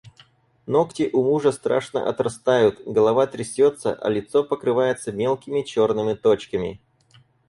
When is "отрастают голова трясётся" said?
2.09-3.93